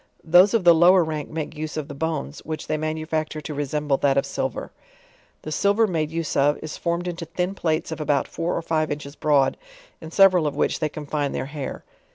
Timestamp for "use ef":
1.55-1.87